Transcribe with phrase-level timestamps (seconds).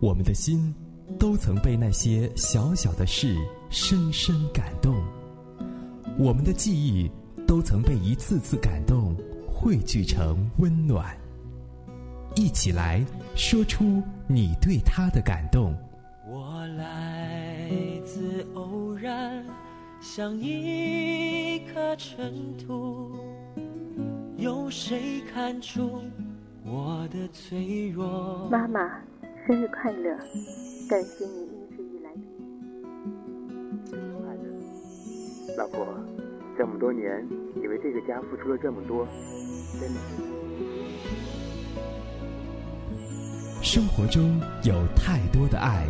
[0.00, 0.74] 我们的心
[1.18, 3.36] 都曾被那些小小的事
[3.70, 4.94] 深深感动，
[6.18, 7.10] 我们的记忆
[7.46, 9.16] 都曾被一次次感动
[9.46, 11.16] 汇聚成温暖。
[12.34, 13.04] 一起来
[13.34, 15.74] 说出你对他的感动。
[16.28, 17.70] 我来
[18.04, 19.42] 自偶然，
[20.02, 23.10] 像一颗尘土，
[24.36, 26.02] 有谁看出？
[28.50, 28.80] 妈妈，
[29.46, 30.18] 生日快乐！
[30.88, 34.42] 感谢你一直以来的快乐。
[35.56, 35.86] 老婆，
[36.58, 37.24] 这么多年，
[37.54, 39.06] 你为这个家付出了这么多，
[39.80, 40.00] 真的。
[43.62, 45.86] 生活中有太多的爱，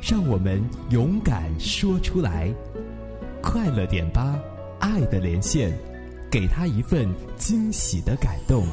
[0.00, 2.54] 让我们勇敢说出来。
[3.42, 4.38] 快乐点吧，
[4.78, 5.76] 爱的连线，
[6.30, 8.64] 给他一份惊喜的感动。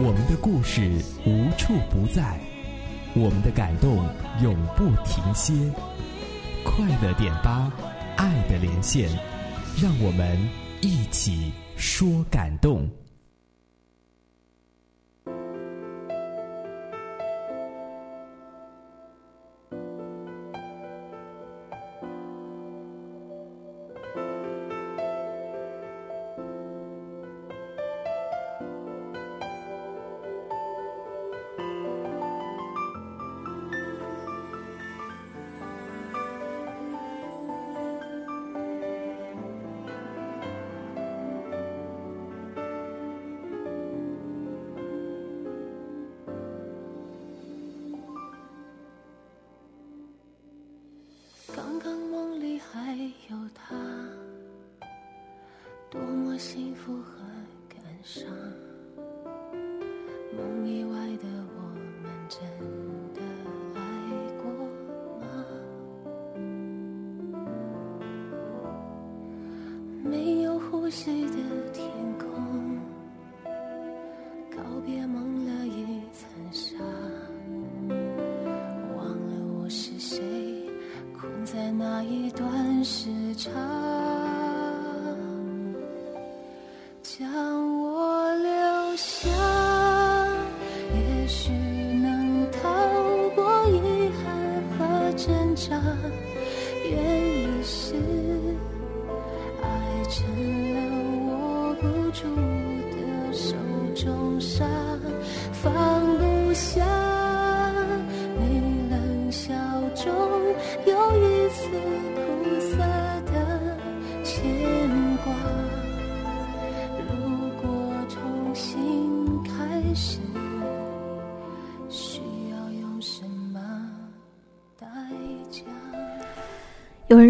[0.00, 0.92] 我们的故事
[1.26, 2.38] 无处不在，
[3.14, 4.08] 我们的感动
[4.40, 5.52] 永不停歇。
[6.64, 7.72] 快乐点吧，
[8.16, 9.10] 爱的连线，
[9.76, 10.38] 让我们
[10.82, 12.88] 一起说感动。
[55.90, 57.24] 多么幸福和
[57.66, 58.26] 感伤。
[60.36, 61.62] 梦以外的我
[62.02, 62.38] 们，真
[63.14, 63.20] 的
[63.74, 63.80] 爱
[64.36, 64.44] 过
[65.18, 65.26] 吗？
[70.04, 71.47] 没有呼吸的。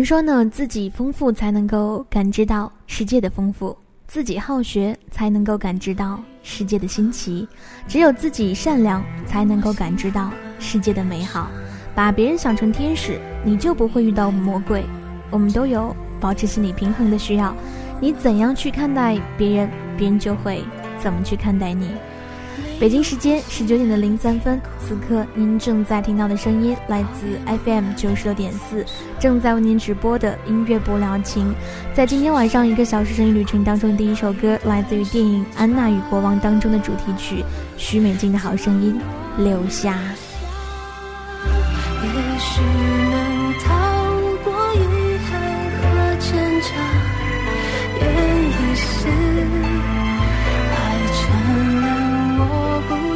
[0.08, 3.76] 说呢，自己丰富才能够感知到世界的丰富；
[4.06, 7.46] 自己好学才能够感知到世界的新奇；
[7.86, 11.50] 只有自己善良，才能够感知到世界的美好。
[11.94, 14.82] 把别人想成天使，你就不会遇到魔鬼。
[15.28, 17.54] 我们都有保持心理平衡的需要，
[18.00, 20.64] 你怎样去看待别人，别人就会
[20.98, 21.90] 怎么去看待你。
[22.80, 24.58] 北京时间十九点的零三分，
[24.88, 28.82] 此刻您正在听到的声音来自 FM 九十六点四，
[29.18, 31.54] 正在为您直播的音乐不了情。
[31.92, 37.44] 在今天晚上一个小时声音旅程当中，第一首歌来自于电影《安娜与国王》当中的主题曲，
[37.76, 38.98] 许美静的好声音，
[39.36, 39.98] 留下。
[42.02, 42.62] 也许
[43.10, 43.68] 能逃
[44.42, 45.38] 过遗憾
[45.82, 45.84] 和
[46.18, 46.32] 挣
[46.62, 46.68] 扎，
[48.00, 48.06] 愿
[48.48, 49.08] 意是。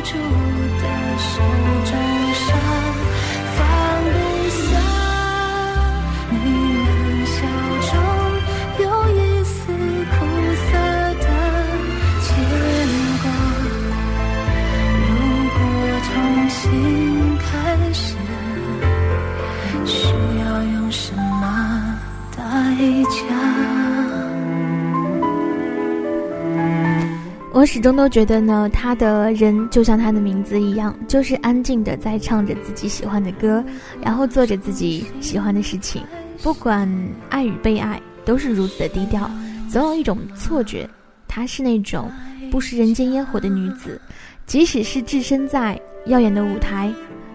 [0.04, 0.61] 住的手中
[1.22, 1.38] 沙，
[1.84, 2.11] 放
[27.62, 33.64] 我始终都觉得呢，他的人就像他的名字一样，就是安静的在唱着自己喜欢的歌，
[34.02, 36.02] 然后做着自己喜欢的事情。
[36.42, 36.92] 不管
[37.28, 39.30] 爱与被爱，都是如此的低调。
[39.70, 40.90] 总有一种错觉，
[41.28, 42.10] 她是那种
[42.50, 44.00] 不食人间烟火的女子，
[44.44, 46.92] 即使是置身在耀眼的舞台，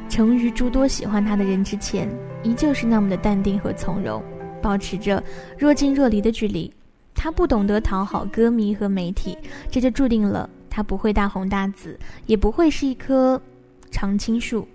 [0.09, 2.05] 成于诸多喜欢她的人之前，
[2.43, 4.21] 依旧是那么的淡定和从容，
[4.61, 5.23] 保持着
[5.57, 6.69] 若近若离的距离。
[7.17, 9.35] 他不懂得讨好歌迷和媒体，
[9.71, 13.41] 这就注定了他不会大红大紫，也不会是一棵
[13.89, 14.65] 常青树，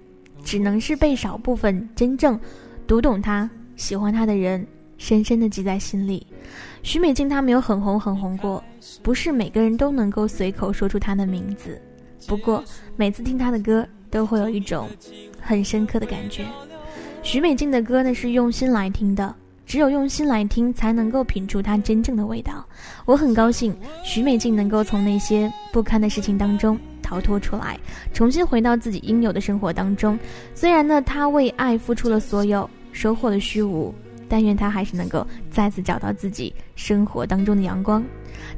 [0.44, 2.38] 只能是被少部分真正
[2.86, 4.66] 读懂他、喜欢他的人
[4.98, 6.26] 深深的记在心里。
[6.82, 8.62] 许美静她没有很红很红过，
[9.02, 11.80] 不是每个人都能够随口说出她的名字。
[12.26, 12.62] 不过
[12.96, 14.88] 每次听她的歌，都会有一种
[15.40, 16.44] 很深刻的感觉。
[17.22, 19.32] 许美静的歌呢，是用心来听的。
[19.64, 22.64] 只有用心来听，才能够品出它真正的味道。
[23.04, 23.74] 我很高兴，
[24.04, 27.78] 徐美静能够从那些不堪的事情当中逃脱出来，
[28.12, 30.18] 重新回到自己应有的生活当中。
[30.54, 33.94] 虽然呢，她为爱付出了所有，收获了虚无，
[34.28, 38.04] 但愿她还是能够再次找到自己生活当中的阳光。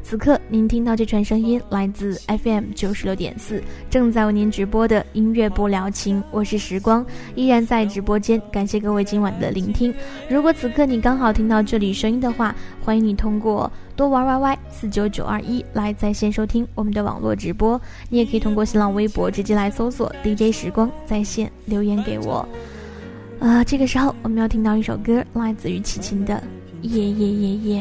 [0.04, 7.04] 此刻您听到这串声音来自 FM 九十六点四，正在为您直播的音乐不聊情，我是时光，
[7.34, 9.92] 依然在直播间，感谢各位今晚的聆听。
[10.28, 12.54] 如果此刻你刚好听到这里声音的话，
[12.84, 17.80] 欢迎你通过多玩 YY 四九九二一来在线收听我们的网络直播，
[18.10, 22.46] 你也可以通过新浪微博直接来搜索 DJ 时光在线留言给我。
[23.40, 26.34] 啊，这个时候我们要听到一首歌，来自于齐秦的
[26.86, 27.80] 《夜夜夜夜》。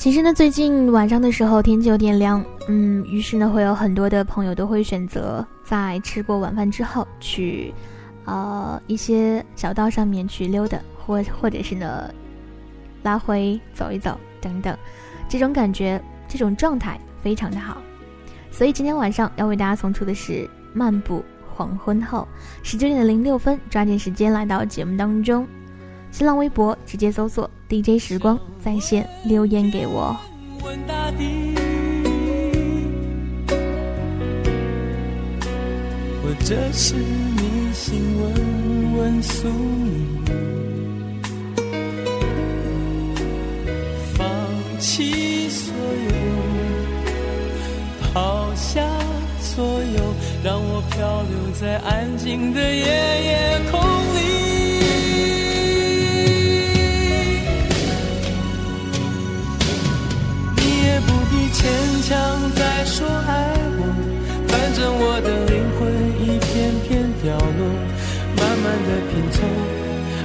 [0.00, 7.70] 其实呢，最近晚上的时候天气有点凉，嗯，于是呢，会有很多的朋友都会选择在吃过晚饭之后去，
[8.24, 12.10] 呃，一些小道上面去溜达，或或者是呢，
[13.02, 14.74] 来回走一走等等，
[15.28, 17.76] 这种感觉，这种状态非常的好。
[18.50, 21.22] 所以今天晚上要为大家送出的是漫步
[21.54, 22.26] 黄昏后，
[22.62, 25.46] 十九点零六分，抓紧时间来到节目当中。
[26.12, 30.16] 新浪微博直接搜索 DJ 时光在线留言给我。
[36.22, 40.22] 或者是你心问问宿命，
[44.14, 44.26] 放
[44.78, 46.12] 弃所有，
[48.12, 48.86] 抛下
[49.40, 50.14] 所有，
[50.44, 54.49] 让我漂流在安静的夜夜空里。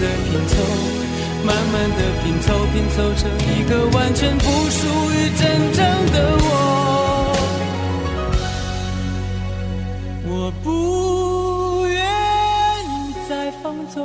[0.00, 0.54] 的拼凑，
[1.44, 6.44] 慢慢的拼凑，拼凑成一个完全不属于真正的我。
[10.30, 11.96] 我不愿
[12.84, 13.98] 意再放纵，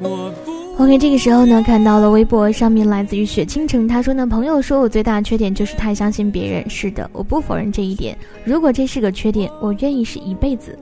[0.00, 0.52] 我不。
[0.82, 6.68] OK，这个时候呢，看到了微博上面来自于雪倾城，他说呢，朋友说我最大的缺点就是太相信别人。
[6.68, 8.16] 是的，我不否认这一点。
[8.44, 10.76] 如果这是个缺点，我愿意是一辈子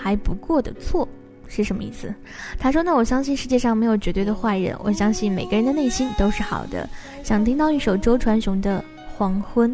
[0.00, 1.06] 还不过的错，
[1.46, 2.14] 是什么意思？
[2.58, 6.88] 他说呢，我相信世界上没有绝对的坏人，我相信每个人的内心都是好的。
[7.22, 8.78] 想听到一首周传雄的
[9.16, 9.70] 《黄昏》。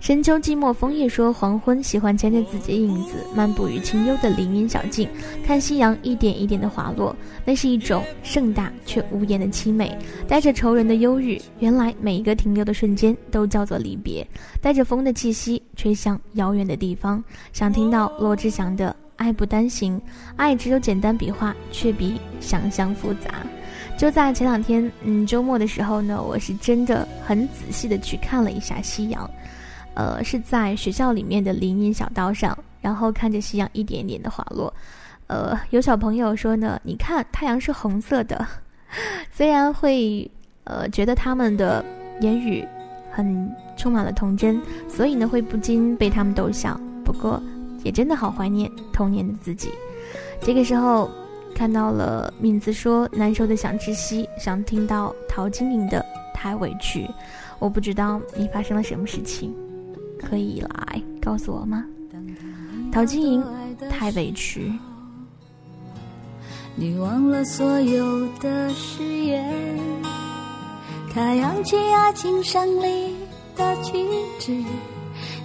[0.00, 5.08] 深秋寂寞，枫叶说黄昏，喜欢牵着自己的影子漫步于清幽的林荫小径，
[5.46, 7.14] 看夕阳一点一点的滑落，
[7.44, 11.40] 那是一种盛大却无言的凄美，带着愁人的忧郁。
[11.60, 14.26] 原来每一个停留的瞬间都叫做离别，
[14.60, 17.22] 带着风的气息吹向遥远的地方。
[17.52, 18.90] 想听到罗志祥的
[19.22, 19.96] 《爱不单行》，
[20.34, 23.30] 爱只有简单笔画，却比想象复杂。
[23.96, 29.30] 就在前两天，嗯，周末的时候呢，我是真的很仔细的去看了一下夕阳。
[29.94, 34.74] 呃，是在学校里面的林荫小道上，然后看着夕阳一点点的滑落。
[35.28, 38.44] 呃，有小朋友说呢，你看太阳是红色的，
[39.30, 40.28] 虽然会
[40.64, 41.84] 呃觉得他们的
[42.20, 42.66] 言语
[43.08, 46.78] 很充满了童真，所以呢会不禁被他们逗笑。
[47.04, 47.40] 不过
[47.84, 49.70] 也真的好怀念童年的自己。
[50.40, 51.10] 这个时候
[51.54, 57.08] 看到了敏子说难受的想窒息，想听到陶晶莹的太委屈。
[57.58, 59.54] 我不知道你发生了什么事情，
[60.18, 61.84] 可以来告诉我吗？
[62.90, 63.44] 陶晶莹，
[63.88, 64.72] 太委屈。
[66.74, 69.78] 你忘了所有的誓言，
[71.12, 73.14] 太阳起爱情胜利
[73.54, 73.92] 的旗
[74.38, 74.64] 帜。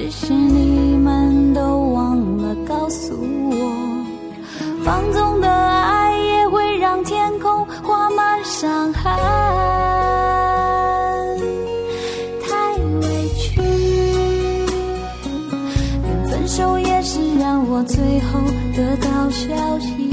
[0.00, 1.60] 只是你们都
[1.92, 3.12] 忘了告诉
[3.50, 3.70] 我。
[4.82, 9.12] 放纵的爱也会让天空画满伤痕，
[12.40, 13.60] 太委屈，
[16.02, 18.40] 连分手也是让我最后
[18.74, 20.09] 得到消息，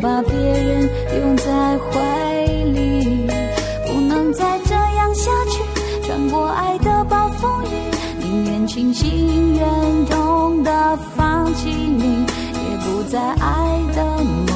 [0.00, 0.88] 把别人
[1.20, 3.26] 拥在怀里，
[3.86, 5.62] 不能再这样下去。
[6.06, 7.68] 穿过爱的暴风雨，
[8.18, 14.49] 宁愿清醒忍痛的放弃你，也不再爱的你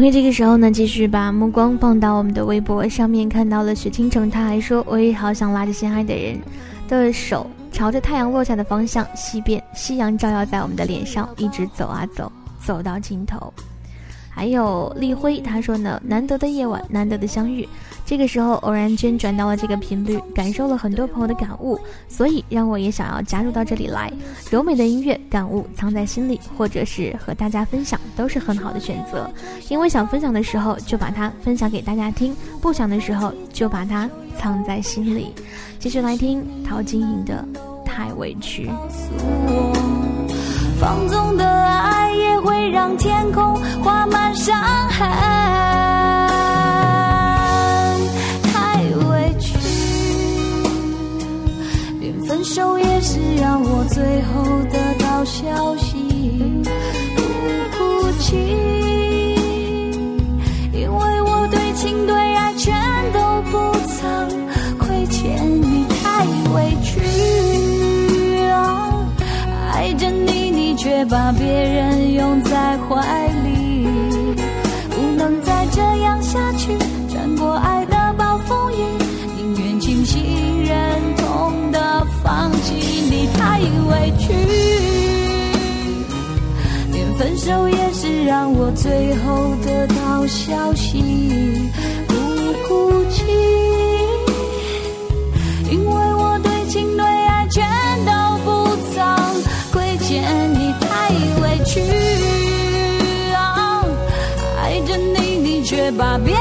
[0.00, 6.40] OK，这个时候呢，继续把目光放到我们的微博上面，看到了许倾城，他还说：“我也好想拉着心爱的人
[6.88, 12.32] 的手，朝着太阳落下的方向西边，夕阳照耀在我们的脸上，一直走啊走，
[12.64, 13.52] 走到尽头。”
[14.32, 17.68] 还有立辉，他说呢：“难得的夜晚，难得的相遇。”
[18.10, 24.12] 这个时候偶然间转到了这个频率，感受了很多朋友的感悟，所以让我也想要加入到这里来。
[24.50, 29.30] 柔美的音乐，感悟藏在心里，或者是和大家分享，都是很好的选择。
[29.68, 35.32] 因为想分享的时候就把它分享给大家听，不想的时候就把它藏在心里。
[35.78, 37.46] 继续来听陶晶莹的
[37.84, 38.68] 《太委屈》。
[40.80, 46.19] 放纵的爱也会让天空画满伤痕。
[52.30, 55.96] 分手也是让我最后得到消息，
[57.16, 57.22] 不
[57.76, 58.36] 哭泣，
[60.72, 62.72] 因为我对情对爱全
[63.12, 64.28] 都不曾
[64.78, 69.04] 亏欠你，太委屈啊。
[69.72, 73.88] 爱着你，你却把别人拥在怀里，
[74.88, 78.99] 不能再这样下去，穿过爱的暴风雨，
[82.30, 82.72] 放弃
[83.10, 84.32] 你太委屈，
[86.92, 91.02] 连分手也是让我最后得到消息，
[92.06, 92.14] 不
[92.68, 93.24] 哭泣，
[95.72, 97.66] 因为我对情对爱全
[98.06, 98.12] 都
[98.44, 99.02] 不曾
[99.72, 100.22] 亏欠
[100.54, 100.88] 你太
[101.42, 101.80] 委屈，
[104.56, 106.32] 爱着你你却把别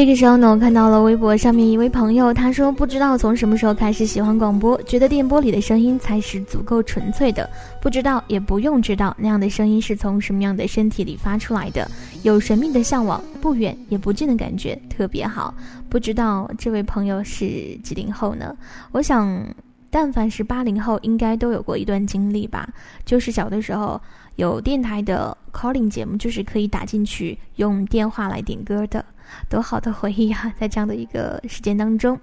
[0.00, 7.46] 这个时候呢，我看到了微博上面一位朋友，他说不知道从什么时候开始喜欢广播，觉得电波里的声音才是足够纯粹的，
[7.82, 11.86] 不知道也不用知道那样的声音是从什么样的身体里发出来的，
[12.22, 15.54] 有神秘的向往，不远也不近的感觉，特别好。
[15.90, 18.56] 不知道这位朋友是几零后呢？
[18.92, 19.44] 我想，
[19.90, 22.66] 但凡是八零后，应该都有过一段经历吧，
[23.04, 24.00] 就是小的时候
[24.36, 29.04] 有电台的 calling 节目，就是可以打进去用电话来点歌的。
[29.48, 30.52] 多好的回忆啊！
[30.58, 32.18] 在这样的一个时间当中，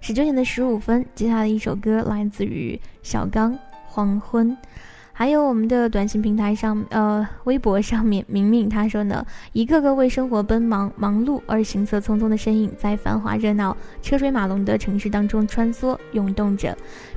[0.00, 3.54] 十九点的十五分，接下来一首歌来自于小刚
[3.86, 4.50] 《黄昏》。
[5.18, 16.76] 还有我们的短信平台上，呃，微博上面，明明他说呢，一个个为生活奔忙忙碌而行色匆匆的身影，在繁华热闹、车水马龙的城市当中穿梭涌动着，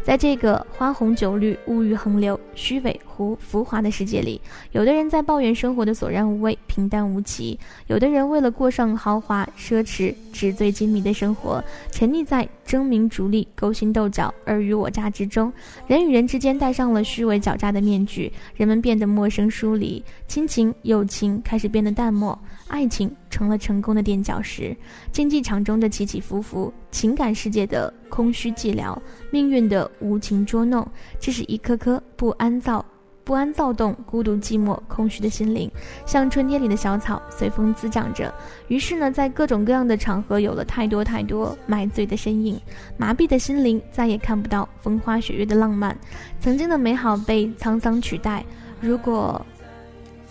[0.10, 15.54] 在这个花红酒绿、物欲横流、虚伪浮浮华的世界里，有的人在抱怨生活的索然无味、平淡无奇，有的人为了过上豪华奢侈、纸醉金迷的生活，沉溺在争名逐利、勾心斗角、尔虞我诈之中，
[15.86, 22.36] 人与人之间戴上了虚伪狡诈的面具，人们变得陌生疏离，亲情、友情开始变得淡漠，
[22.68, 24.76] 爱情成了成功的垫脚石。
[25.12, 28.98] 竞技场中的起起伏伏，情感世界的空虚寂寥，
[29.32, 30.88] 命运的无情捉弄，
[31.20, 32.86] 这是一颗颗不安躁。
[33.26, 35.70] 不安躁动、孤独寂寞、空虚的心灵，
[36.04, 38.34] 像春天里的小草，随风滋长着。
[38.70, 42.60] 于是呢，在各种各样的场合，有了太多太多买醉的身影，
[42.98, 45.96] 麻痹的心灵再也看不到风花雪月的浪漫，
[46.40, 48.44] 曾经的美好被沧桑取代。
[48.82, 49.46] 如果，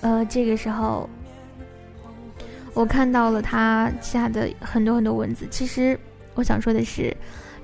[0.01, 1.09] 呃，这个时候，
[2.79, 5.99] 我看到了他下的很多很多文字，其实
[6.35, 7.13] 我想说的是。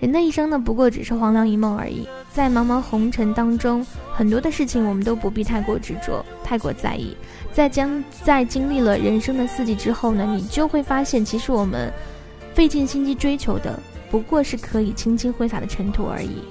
[0.00, 2.06] 人的一生呢，不过只是黄粱一梦而已。
[2.33, 7.16] 在茫茫红尘当中，很多的事情我们都不必太过执着、太过在意。
[7.52, 11.92] 在将在经历了人生的四季之后呢，你就会发现，其实我们
[12.52, 13.78] 费尽心机追求的，
[14.11, 16.42] 不过是可以轻轻挥洒的尘土而已。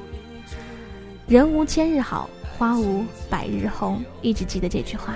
[1.28, 4.02] 人无千日好，花无百日红。
[4.22, 5.16] 一直记得这句话。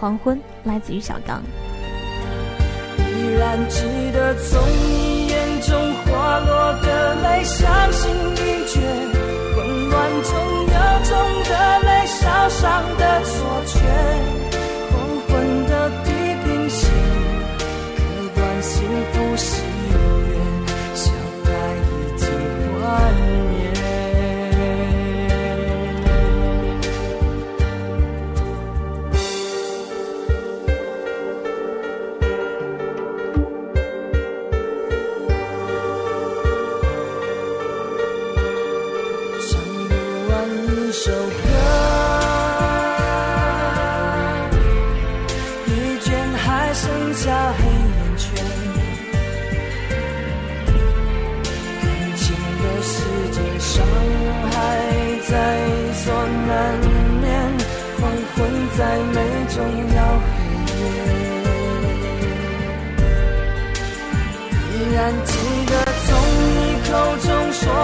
[0.00, 1.42] 黄昏来自于小刚。
[3.24, 3.80] 依然记
[4.12, 8.80] 得从你眼中滑落的泪，伤心欲绝，
[9.56, 10.76] 混乱中有
[11.08, 11.10] 种
[11.48, 12.62] 的泪烧伤
[12.98, 13.32] 的错
[13.64, 13.80] 觉，
[14.90, 14.92] 黄
[15.26, 15.32] 昏
[15.66, 15.72] 的
[16.04, 16.10] 地
[16.44, 16.82] 平线，
[17.96, 18.00] 割
[18.34, 18.72] 断幸
[19.12, 19.14] 福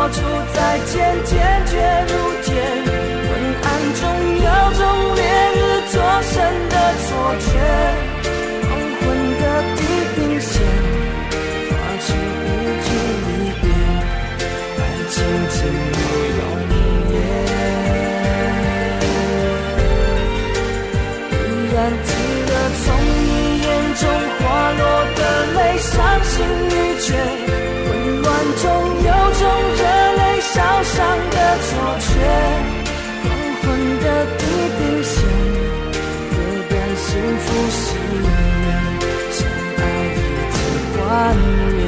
[0.01, 0.17] 说出
[0.55, 1.37] 再见，坚
[1.67, 1.77] 决
[2.09, 2.49] 如铁。
[3.29, 3.31] 昏
[3.63, 3.69] 暗
[4.01, 4.03] 中
[4.35, 4.83] 有种
[5.15, 5.21] 烈
[5.55, 5.61] 日
[5.93, 6.33] 灼身
[6.71, 7.09] 的错
[7.39, 7.45] 觉。
[8.63, 9.03] 黄昏
[9.41, 9.45] 的
[9.77, 9.79] 地
[10.15, 10.53] 平线，
[11.69, 12.49] 划出一
[12.81, 12.89] 句
[13.27, 13.29] 离
[13.61, 13.65] 别，
[14.79, 15.19] 爱情
[33.23, 33.27] 黄
[33.61, 33.64] 昏
[34.01, 34.07] 的
[34.38, 34.43] 地
[34.77, 35.14] 平线，
[36.31, 36.35] 割
[36.69, 37.09] 断幸
[37.45, 37.79] 福喜
[38.23, 38.27] 悦，
[39.31, 39.38] 相
[39.79, 39.81] 爱
[40.14, 40.19] 已
[40.53, 40.57] 经
[40.93, 40.99] 幻
[41.77, 41.80] 灭。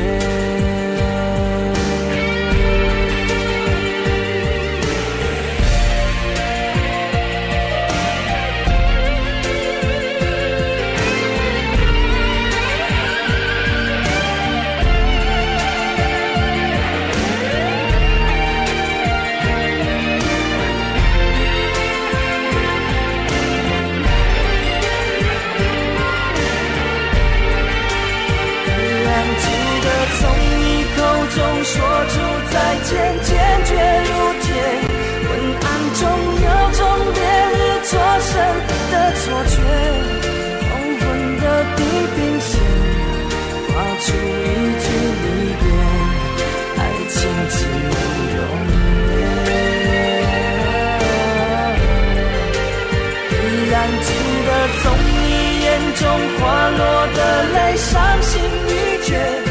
[56.76, 59.41] 落的泪，伤心欲绝，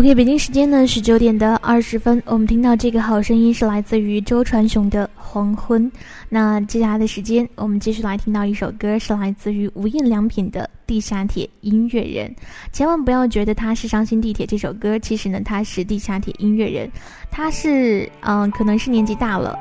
[0.00, 5.84] OK，北京时间呢是九点的二十分，我们听到这个好声音是来自于周传雄的《黄昏》。
[6.30, 12.26] 那接下来的时间，我们继续来听到一首歌，是来自于无印良品的《地下铁音乐人》。
[12.72, 16.88] 千万不要觉得它是《伤心地铁》这首歌，其实呢，它是《地下铁音乐人》。
[17.30, 19.54] 他是嗯，可能是年纪大了，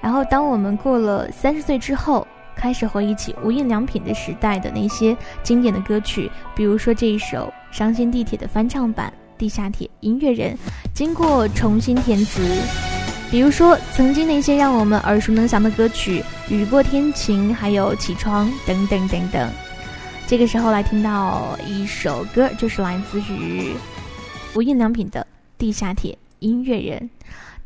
[0.00, 2.26] 然后当我们过了三十岁之后，
[2.56, 9.12] 开始回忆起无印良品的时代的那些经典的歌曲，比如说这一首《伤心地铁》的翻唱版。
[9.38, 10.56] 地下铁音乐人
[10.92, 12.40] 经过重新填词，
[13.30, 16.22] 比如说曾经那些让我们耳熟能详的歌曲
[16.54, 19.50] 《雨过天晴》，还有《起床》等等等等。
[20.26, 23.74] 这个时候来听到一首歌，就是来自于
[24.54, 25.20] 无印良品的
[25.58, 26.98] 《地下铁音乐人》。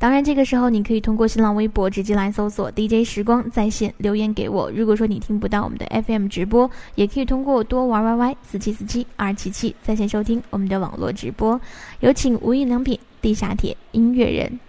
[0.01, 4.71] 当然，这个时候你可以通过新浪微博直接来搜索 DJ 时光在线留言给我。
[4.71, 11.61] 如果说你听不到我们的 FM 直播，也可以通过多玩 YY 四七四七二七七在线收听我们的网络直播。
[11.99, 14.61] 有请无印良品地下铁音乐人。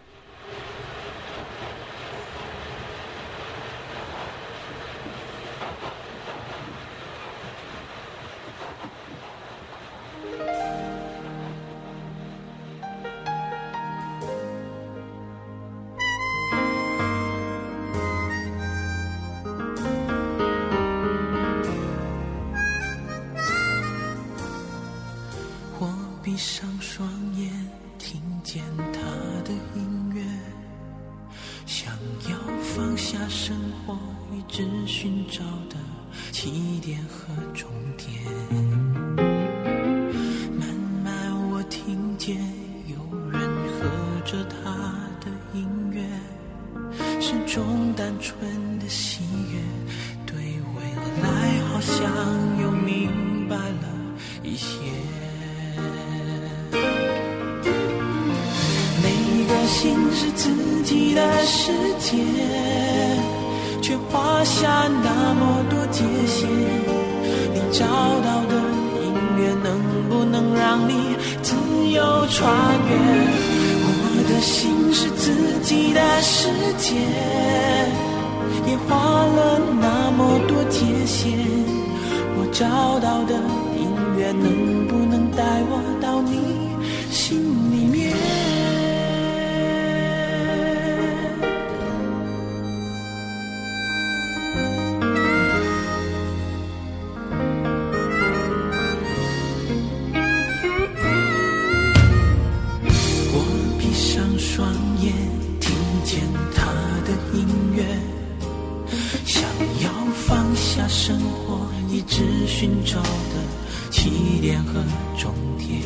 [112.59, 114.83] 寻找的起点和
[115.17, 115.81] 终点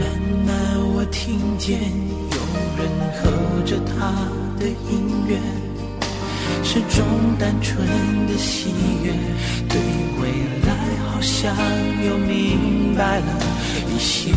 [0.00, 0.08] 慢
[0.46, 0.56] 慢
[0.94, 2.38] 我听见有
[2.78, 2.88] 人
[3.20, 4.10] 哼着他
[4.58, 5.36] 的音乐
[6.64, 7.04] 是种
[7.38, 7.86] 单纯
[8.26, 8.70] 的喜
[9.04, 9.12] 悦。
[9.68, 9.78] 对
[10.18, 10.30] 未
[10.66, 10.74] 来
[11.12, 11.54] 好像
[12.06, 13.42] 又明白了
[13.94, 14.30] 一些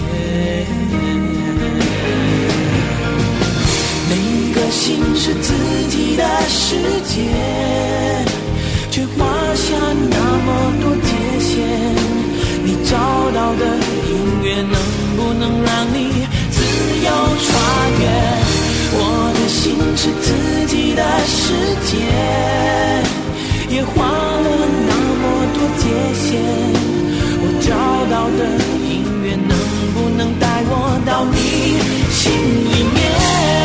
[4.09, 5.53] 每一个心是自
[5.87, 8.20] 己的世界。
[9.61, 9.77] 下
[10.09, 10.49] 那么
[10.81, 11.49] 多界限
[12.65, 12.97] 你找
[13.31, 13.63] 到的
[14.09, 14.11] 音
[14.43, 14.75] 乐能
[15.15, 15.97] 不能让你
[16.49, 16.57] 自
[17.05, 17.09] 由
[17.45, 17.47] 穿
[18.01, 18.03] 越？
[18.93, 18.97] 我
[19.35, 19.61] 的心
[19.95, 20.27] 是自
[20.67, 21.39] 己的世
[21.87, 21.91] 界
[23.73, 24.47] 也花了
[24.89, 26.27] 那么多界限
[27.41, 27.69] 我找
[28.11, 28.39] 到的
[28.89, 28.91] 音
[29.23, 29.51] 乐能
[29.93, 30.73] 不能带我
[31.05, 31.35] 到你
[32.11, 32.19] 心
[32.65, 33.60] 里面？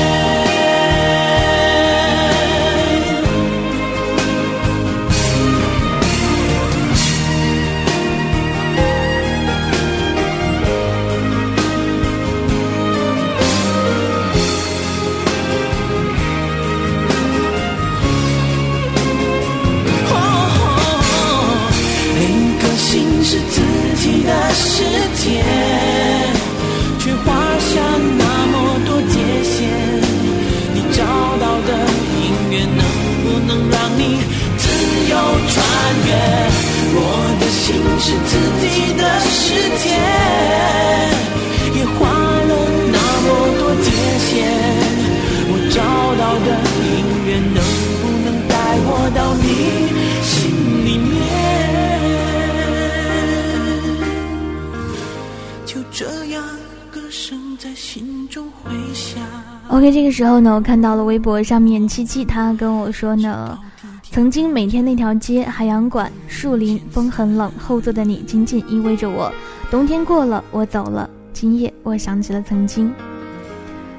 [25.27, 25.35] 天
[27.01, 27.69] 却画下
[28.17, 28.55] 那么
[28.87, 29.59] 多界限
[30.73, 31.03] 你找
[31.41, 31.71] 到的
[32.15, 32.83] 音乐能
[33.25, 34.01] 不能让你
[34.57, 34.65] 自
[35.11, 35.15] 由
[35.51, 35.55] 穿
[36.07, 36.09] 越？
[36.99, 37.01] 我
[37.41, 37.65] 的心
[37.99, 39.37] 是自己的世
[39.83, 39.85] 界
[41.77, 42.53] 也画了
[42.95, 43.27] 那么
[43.59, 43.87] 多界
[44.23, 44.31] 限
[45.51, 45.77] 我找
[46.17, 46.49] 到的
[46.87, 46.89] 音
[47.27, 47.59] 乐能
[48.01, 48.55] 不能带
[48.87, 49.45] 我到你
[59.77, 63.59] OK，这个时候呢，我看到了微博上面七七，他跟我说呢，
[64.11, 69.31] 曾经每天那条街，海洋馆，树林，风很冷，后座的你紧紧依偎着我，
[69.71, 71.11] 冬天过了，我走了。
[71.35, 72.91] 今夜我想起了曾经。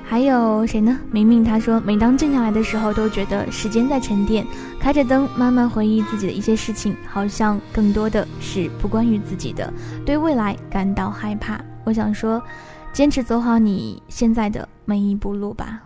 [0.04, 0.98] 还有谁呢？
[1.12, 4.44] 明明他说，每当静下来的时候，都觉得时间在沉淀。
[4.80, 9.72] 开着灯，慢慢回忆自己的一些事情，好像更多的是不关于自己的，
[10.04, 11.62] 对未来感到害怕。
[11.84, 12.42] 我想说，
[12.92, 15.84] 坚持走好你现在的每一步路吧。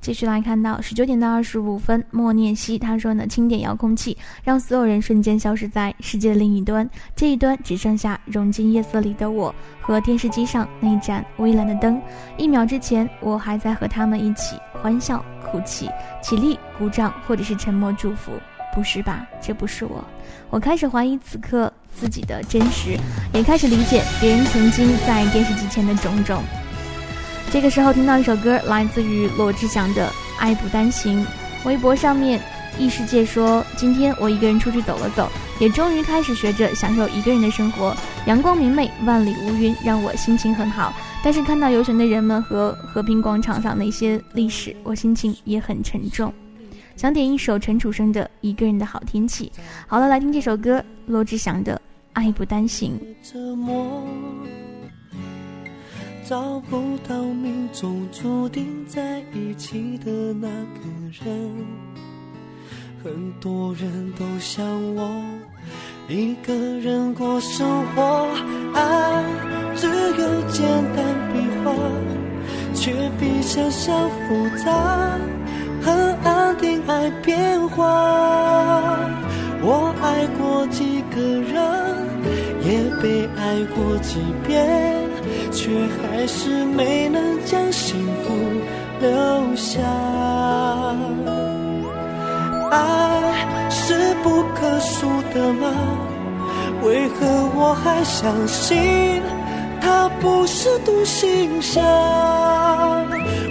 [0.00, 12.00] 继续来看到十九点到二十五分，莫念西他说呢，轻点遥控器，让所有人瞬间消失在世界的另一端，这一端只剩下融进夜色里的我和电视机上那盏微蓝的灯。
[12.38, 15.90] 一秒之前，我还在和他们一起欢笑、哭泣、
[16.22, 18.32] 起立、鼓掌，或者是沉默祝福。
[18.74, 19.24] 不是吧？
[19.40, 20.04] 这不是我。
[20.50, 22.98] 我开始怀疑此刻自己的真实，
[23.32, 26.42] 也开始理解别人曾经在电视机前的种种。
[27.54, 30.08] 这个时候听到一首歌，来自于罗志祥的
[30.40, 31.24] 《爱不单行》。
[31.64, 32.40] 微博上面，
[32.80, 37.96] 异世界说：“今天我一个人出去走了走，也终于开始学着享受一个人的生活。
[38.26, 40.92] 阳光明媚，万里无云，让我心情很好。
[41.22, 46.34] 但是看到游行的人们和和平广场上那些历史，我心情也很沉重。
[46.96, 49.52] 想点一首陈楚生的《一个人的好天气》。
[49.86, 51.76] 好了，来听这首歌，罗志祥的
[52.14, 53.00] 《爱不单行》。
[56.26, 60.80] 找不到命中注定在一起的那个
[61.22, 61.52] 人，
[63.02, 65.22] 很多人都像我
[66.08, 68.26] 一个人过生活，
[68.72, 69.22] 爱
[69.76, 71.74] 只有简单笔画，
[72.72, 75.18] 却比想象复杂，
[75.82, 77.84] 很安定爱变化。
[79.60, 81.60] 我爱过几个人，
[82.64, 85.13] 也被爱过几遍。
[85.52, 85.70] 却
[86.02, 88.34] 还是没能将幸福
[89.00, 89.80] 留下。
[92.70, 95.72] 爱是不可数的吗？
[96.82, 99.22] 为何我还相信
[99.80, 101.80] 它不是独行侠？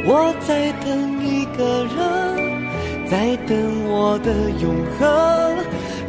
[0.05, 3.55] 我在等一个人，在等
[3.89, 4.31] 我的
[4.61, 5.07] 永恒，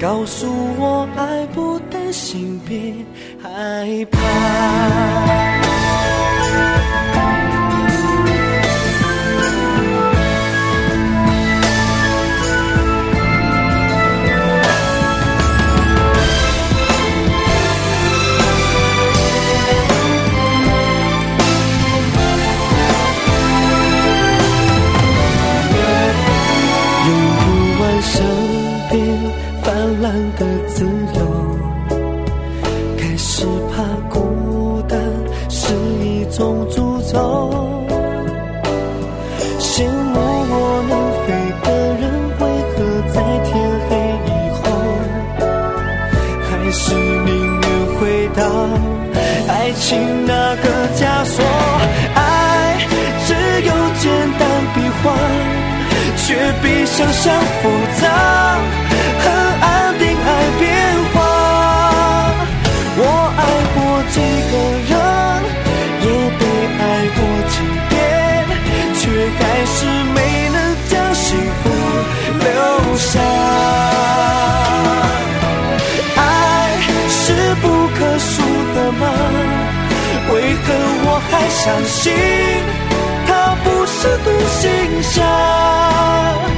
[0.00, 0.46] 告诉
[0.76, 2.92] 我爱不担心，别
[3.40, 5.53] 害怕。
[6.54, 7.43] Thank you.
[49.86, 51.44] 心那个枷锁。
[52.14, 52.78] 爱
[53.26, 53.34] 只
[53.68, 55.12] 有简单笔画
[56.16, 57.68] 却比想象复
[58.00, 58.43] 杂。
[81.48, 82.12] 相信
[83.26, 84.30] 他不是独
[84.60, 86.53] 行侠？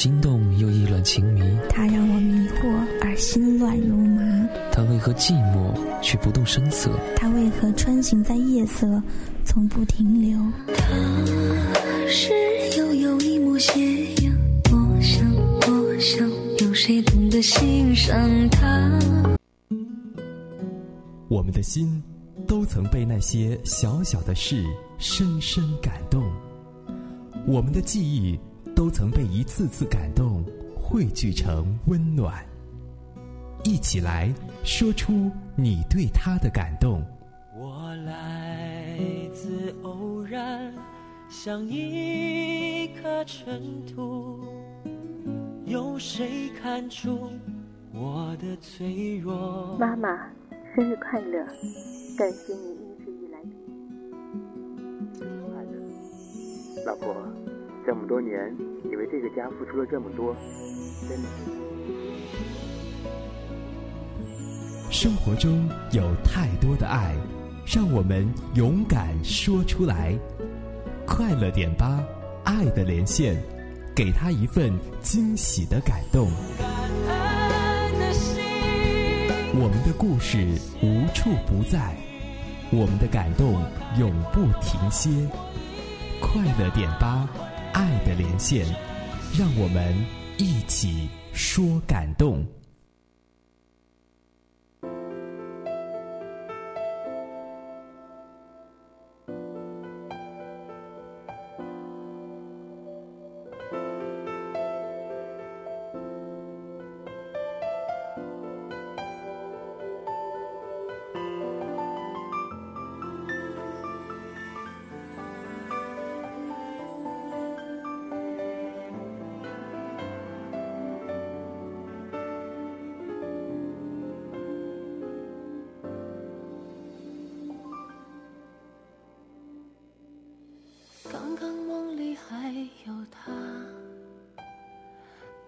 [0.00, 4.48] 心动又意乱情迷；他让我迷惑而心乱如麻。
[4.72, 6.90] 他为何寂寞却不动声色？
[7.16, 9.02] 他为何穿行在夜色，
[9.44, 10.38] 从不停留？
[10.68, 10.86] 他
[12.08, 12.32] 是
[12.78, 14.34] 悠悠一抹斜阳，
[14.72, 16.26] 我想，我想，
[16.66, 18.98] 有谁懂得欣赏他？
[21.28, 22.02] 我们的心。
[22.46, 24.64] 都曾被那些小小的事
[24.98, 26.24] 深深感动，
[27.46, 28.36] 我们的记忆
[28.80, 30.42] 都曾被一次次感动
[30.74, 32.42] 汇聚成温暖。
[33.62, 34.32] 一起来
[34.64, 37.04] 说出你对他的感动。
[37.54, 38.98] 我来
[39.34, 40.72] 自偶然，
[41.28, 44.40] 像一颗尘土，
[45.66, 47.28] 有谁看出
[47.92, 49.76] 我的脆弱？
[49.78, 50.08] 妈妈，
[50.74, 51.44] 生日快乐！
[52.16, 53.50] 感谢你一直以来的。
[55.18, 57.14] 生日快乐，老婆，
[57.90, 60.32] 这么多年你为这个家付出了这么多，
[61.08, 61.28] 真的。
[64.92, 67.16] 生活中有太多的爱，
[67.66, 70.16] 让我们勇敢说出来。
[71.04, 72.00] 快乐点吧，
[72.44, 73.42] 爱的连线，
[73.92, 74.72] 给他一份
[75.02, 76.30] 惊喜的感动。
[79.52, 80.46] 我们的故事
[80.80, 81.96] 无处不在。
[82.70, 83.60] 我们的感动
[83.98, 85.10] 永不停歇，
[86.20, 87.28] 快乐点吧，
[87.72, 88.66] 爱的连线，
[89.38, 89.94] 让我们
[90.38, 92.44] 一起说感动。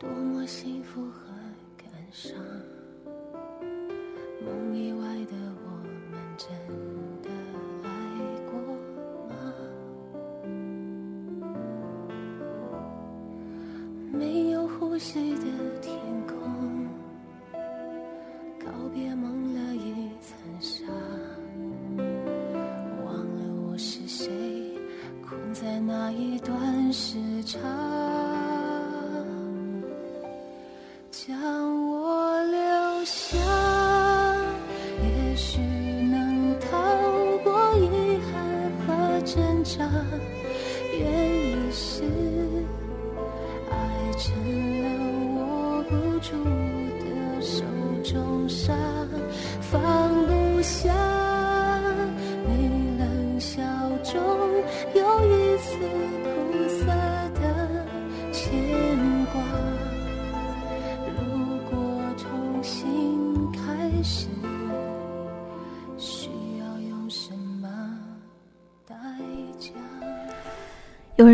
[0.03, 1.29] 多么幸福和
[1.77, 2.35] 感伤。
[4.45, 5.12] 梦以外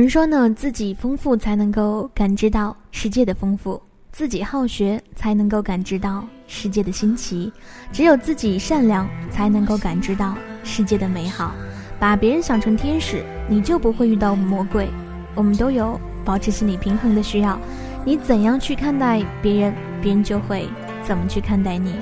[0.08, 3.80] 说呢，自己丰富才能够感知到世界的丰富；
[4.12, 7.50] 自己好学才能够感知到世界的新奇；
[7.92, 11.52] 只有自己善良，才能够感知到世界的美好。
[11.98, 14.88] 把别人想成天使，你就不会遇到魔鬼。
[15.34, 17.58] 我们都有保持心理平衡的需要，
[18.04, 20.68] 你怎样去看待别人，别人就会
[21.02, 21.94] 怎么去看待你。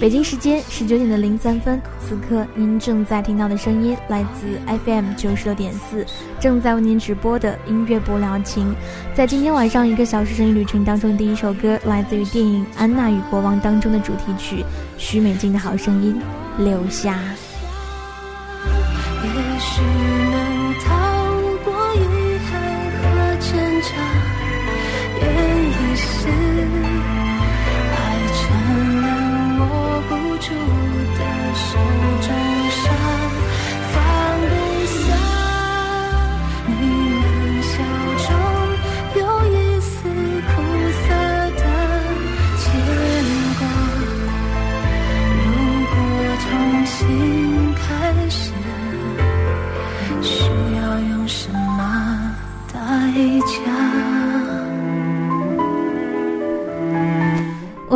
[0.00, 6.04] 北京时间十九点的零三分，此刻您正在听到的声音来自 FM 九十六点四，
[6.38, 8.74] 正在为您直播的音乐不聊情，
[9.14, 14.62] 在今天晚上一个小时声音旅程当中，第一首歌来自于电影《安娜与国王》当中的主题曲，
[14.98, 16.20] 许美静的好声音，
[16.58, 17.18] 留下。
[19.22, 19.82] 也许
[20.30, 20.94] 能逃
[21.64, 22.60] 过遗憾
[23.00, 23.02] 和
[23.40, 23.50] 挣
[23.80, 23.88] 扎，
[25.22, 25.24] 原
[25.64, 26.53] 意是。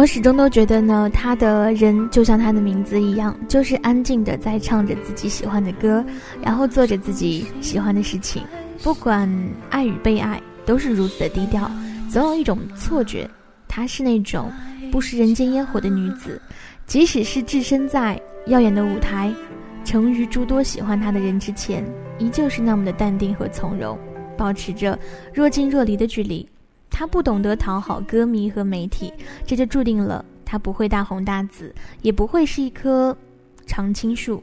[0.09, 6.03] 始终都觉得呢，他的人就像他的名字一样，就是安静的在唱着自己喜欢的歌，
[6.43, 8.43] 然后做着自己喜欢的事情，
[8.83, 9.31] 不管
[9.69, 11.71] 爱与被爱，都是如此的低调。
[12.09, 13.29] 总有一种错觉，
[13.69, 14.51] 她是那种
[14.91, 16.41] 不食人间烟火的女子，
[16.87, 19.31] 即使是置身在耀眼的舞台，
[19.85, 21.85] 成于诸多喜欢她的人之前，
[22.19, 23.99] 依旧是那么的淡定和从容，
[24.39, 24.99] 保持着
[25.35, 26.49] 若近若离的距离。
[26.91, 29.12] 他不懂得讨好歌迷和媒体，
[29.47, 33.16] 这就注定了他不会大红大紫，也不会是一棵
[33.66, 34.43] 常青树，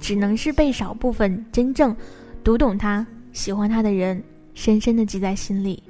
[0.00, 1.96] 只能是被少部分真正
[2.42, 4.22] 读懂他、喜欢他的人
[4.54, 5.82] 深深的记在心里。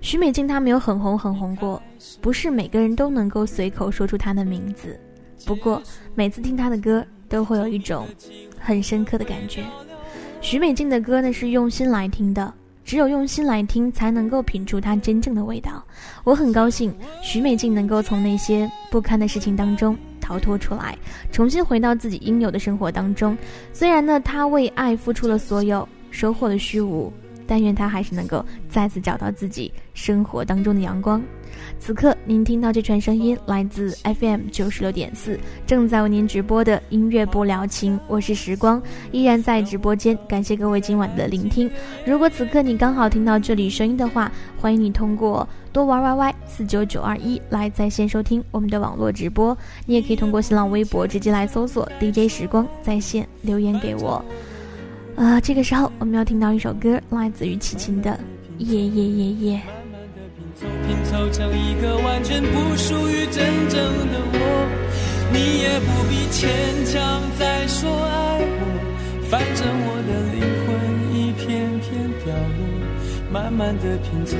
[0.00, 1.82] 徐美静她没有很红很红过，
[2.20, 4.98] 不是每个人都能够随口说出她的名字。
[5.44, 5.82] 不过
[6.14, 8.06] 每次听她的歌，都会有一种
[8.58, 9.64] 很深刻的感觉。
[10.40, 12.54] 徐美静的歌呢，是用心来听的。
[12.86, 15.84] 只有用心来听，才能够品出它真正的味道。
[16.22, 20.96] 我很高兴，徐美静能够从那些不堪的事情当中逃脱出来，
[21.32, 23.36] 重新回到自己应有的生活当中。
[23.72, 27.12] 虽然呢，她为爱付出了所有，收获了虚无。
[27.46, 31.22] 但愿他还是能够再次找到自己生活当中的阳光。
[31.78, 38.80] 此刻您听到这串声音来自 FM 九十六点四，正在为您直播的音乐不聊情，我是时光，
[39.10, 40.16] 依然在直播间。
[40.28, 41.70] 感谢各位今晚的聆听。
[42.04, 44.30] 如果此刻你刚好听到这里声音的话，
[44.60, 49.56] 欢迎你通过多玩 YY 四九九二一来在线收听我们的网络直播。
[49.86, 54.22] 你也可以通过新浪微博直接来搜索 DJ 时光在线留言给我。
[55.16, 58.10] 啊，这个时候我们要听到一首歌，来自于齐秦的
[58.58, 59.56] 《夜夜夜夜》。
[60.86, 63.78] 拼凑成一个完全不属于真正
[64.12, 64.38] 的我，
[65.32, 66.50] 你也不必牵
[66.84, 68.60] 强再说爱我，
[69.28, 70.68] 反正我的灵魂
[71.12, 71.90] 一片片
[72.24, 72.60] 掉落，
[73.32, 74.36] 慢慢的拼凑，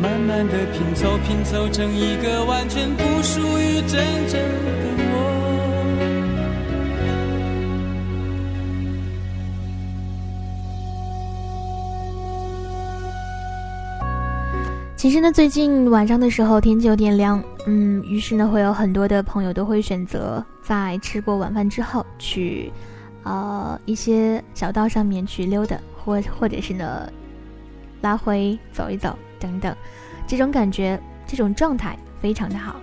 [0.00, 5.03] 慢慢的拼凑，拼凑成一个完全不属于真正的
[15.04, 22.72] 其实呢，最近晚上的时候天气有点凉，嗯，于是呢，会有很多的朋友都会选择在吃过晚饭之后去，
[23.22, 27.06] 呃，一些小道上面去溜达，或或者是呢，
[28.00, 29.76] 来回走一走等等，
[30.26, 32.80] 这种感觉，这种状态非常的好。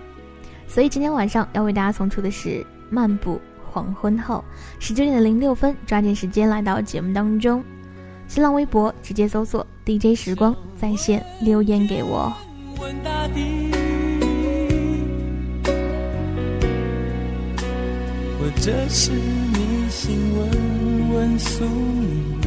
[0.68, 4.44] 所以今天晚上要为大家送出的是漫步黄昏后，
[4.78, 7.64] 十九点零六分，抓紧时间来到节目当中。
[8.32, 12.32] 新浪微博直接搜索 DJ 时光在线留言给我。
[18.40, 22.40] 或者是迷信问问宿命，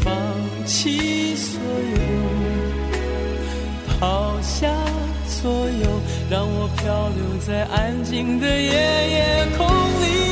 [0.00, 0.12] 放
[0.66, 2.00] 弃所有，
[4.00, 4.74] 抛下
[5.28, 10.31] 所有，让我漂流在安静的夜夜空里。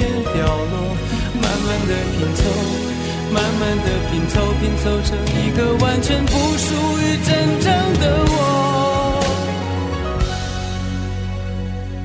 [1.71, 2.43] 慢慢的拼凑，
[3.33, 9.23] 慢慢的拼凑，拼凑成一个完全不属于真正的我。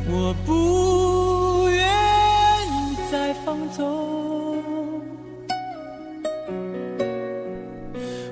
[0.09, 3.83] 我不愿意再放纵，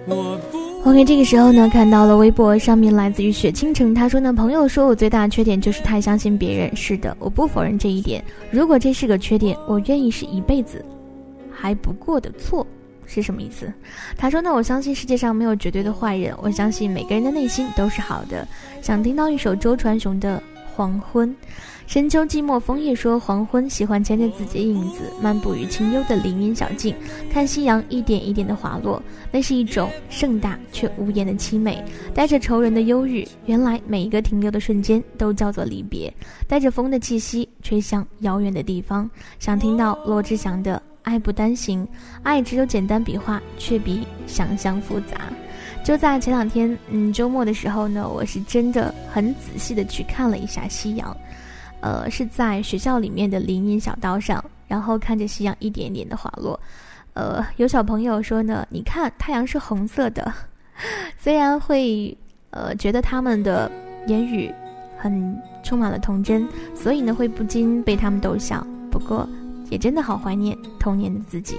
[0.07, 0.89] 我不。
[0.89, 6.77] OK，这个时候呢，看到了微博上面来自于雪倾城，他说呢，朋友说我最大的缺点就是太相信别人。
[6.77, 8.25] 是的，我不否认这一点。
[8.53, 10.85] 如果这是个缺点，我愿意是一辈子
[11.65, 12.67] 还不过的错，
[13.07, 13.73] 是什么意思？
[14.19, 18.47] 他说呢，我相信世界上没有绝对的坏人，我相信每个人的内心都是好的。
[18.83, 20.37] 想听到一首周传雄的
[20.77, 21.31] 《黄昏》。
[21.87, 26.95] 深秋寂寞枫叶说黄昏，喜欢牵着自己的影子漫步于清幽的林荫小径，
[27.33, 31.83] 看夕阳一点一点的滑落，那是一种盛大却无言的凄美，
[32.15, 33.27] 带着愁人的忧郁。
[33.47, 36.13] 原来每一个停留的瞬间都叫做离别，
[36.47, 39.09] 带着风的气息吹向遥远的地方。
[39.39, 41.87] 想听到罗志祥的《爱不单行》，
[42.25, 45.21] 爱只有简单笔画，却比想象复杂。
[45.85, 51.15] 就在前两天，嗯，周末的时候呢，我是真的很仔细的去看了一下夕阳，
[51.81, 56.59] 呃，是在学校里面的林荫小道上，然后看着夕阳一点点的滑落，
[57.13, 60.33] 呃，有小朋友说呢，你看太阳是红色的，
[61.21, 62.17] 虽然会
[62.49, 63.71] 呃觉得他们的
[64.07, 64.51] 言语
[64.97, 69.29] 很充满了童真，所以呢会不禁被他们逗笑，不过
[69.71, 71.57] 也真的好怀念童年的自己，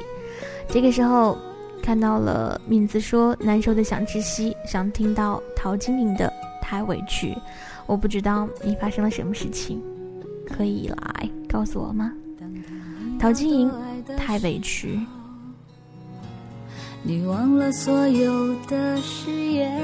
[0.70, 1.38] 这个时候。
[1.84, 7.38] 看到了名字说难受的想窒息，想听到陶晶莹的太委屈，
[7.86, 9.80] 我不知道你发生了什么事情，
[10.48, 12.12] 可以来告诉我吗？
[13.20, 13.72] 陶晶莹
[14.18, 15.00] 太委屈。
[17.04, 19.80] 你忘了所有的誓言，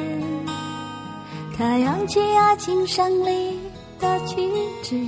[1.56, 3.60] 太阳起爱情胜利
[4.00, 4.50] 的旗
[4.82, 5.08] 帜，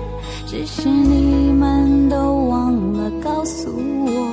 [0.51, 2.17] 只是你们都
[2.49, 4.27] 忘了告诉我。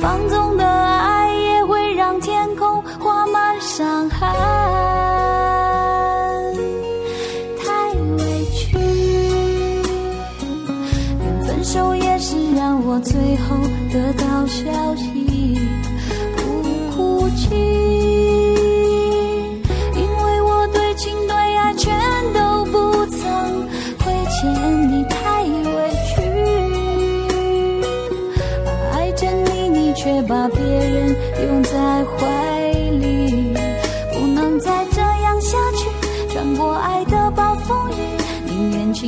[0.00, 4.26] 放纵的爱也会让天空画满伤痕，
[7.58, 8.74] 太委屈。
[11.20, 13.54] 连分手也是让我最后
[13.92, 15.04] 得到消息，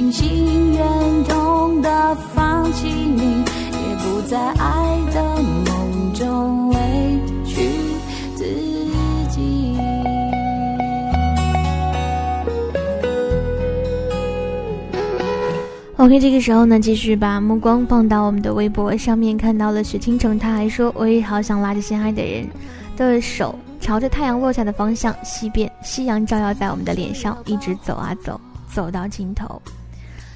[0.00, 6.76] 宁愿痛的放弃你，也不在爱的梦中委
[7.46, 7.68] 屈
[8.34, 8.44] 自
[9.30, 9.76] 己。
[15.96, 22.48] OK，这个时候呢，继续把目光放到我们的微博上面，看到了许倾城，他还说：“我也好想拉着心爱的人
[22.96, 28.40] 的手，朝着太阳落下的方向西边，夕阳照耀在我们的脸上，一直走啊走，
[28.72, 29.62] 走到尽头。”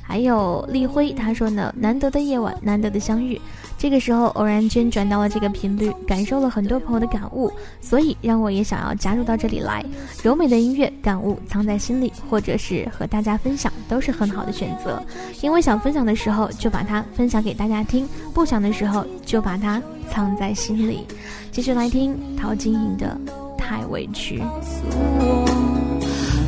[0.09, 3.38] 还有立辉，他说呢：“难得的夜晚，难得的相遇。”
[3.76, 9.84] 这个时候偶然间转到了这个频率，感受了很多朋友的感悟，所以让我也想要加入到这里来。
[10.22, 15.00] 柔美的音乐，感悟藏在心里，或者是和大家分享，都是很好的选择。
[15.42, 19.80] 因为想分享的时候就把它分享给大家听，不想的时候就把它
[20.11, 21.06] 藏在心里。
[21.52, 23.16] 继续来听陶晶莹的
[23.56, 24.40] 《太委屈》。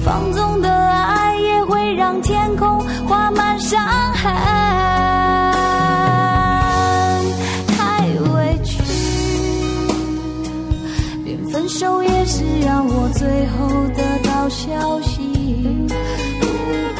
[0.04, 3.80] 放纵的爱也会让天空画满伤
[4.14, 4.32] 痕。
[7.68, 8.82] 太委屈。
[11.24, 15.20] 连分手也是让我最后得到消息，
[16.40, 16.46] 不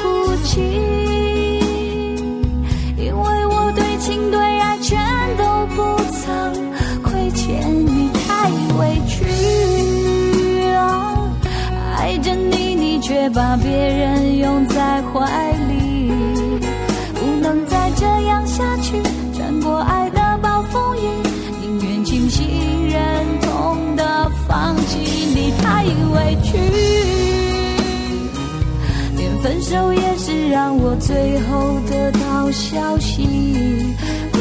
[0.01, 0.61] 哭泣，
[2.97, 4.99] 因为我对情对爱全
[5.37, 6.70] 都不曾
[13.11, 16.13] 却把别人拥在怀里，
[17.13, 19.03] 不能再这样下去。
[19.35, 21.01] 穿过爱的暴风雨，
[21.61, 24.31] 宁愿清醒忍痛的。
[24.47, 24.99] 放弃
[25.35, 26.57] 你太委屈，
[29.17, 33.27] 连分手也是让我最后得到消息，
[34.31, 34.39] 不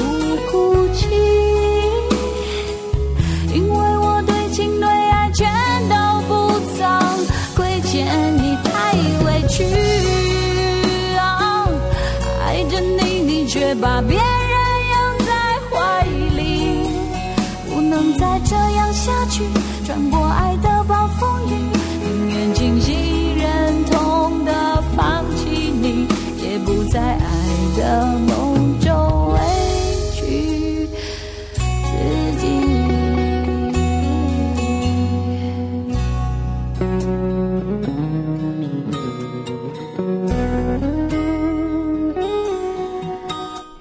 [0.51, 1.07] 哭泣，
[13.80, 14.29] 你